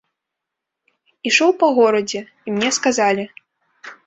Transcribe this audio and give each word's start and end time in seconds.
Ішоў 1.31 1.51
па 1.59 1.69
горадзе, 1.77 2.21
і 2.47 2.55
мне 2.57 2.73
сказалі. 2.79 3.23